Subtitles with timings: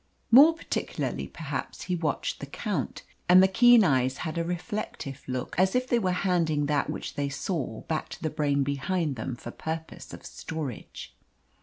[0.31, 5.53] More particularly perhaps he watched the Count, and the keen eyes had a reflective look,
[5.59, 9.35] as if they were handing that which they saw, back to the brain behind them
[9.35, 11.15] for purpose of storage.